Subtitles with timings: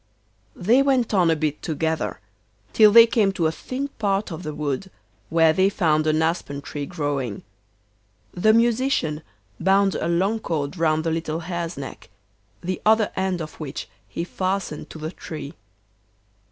[0.55, 2.21] They went on a bit together,
[2.73, 4.89] till they came to a thin part of the wood,
[5.29, 7.43] where they found an aspen tree growing.
[8.31, 9.21] The Musician
[9.59, 12.09] bound a long cord round the little Hare's neck,
[12.63, 15.53] the other end of which he fastened to the tree.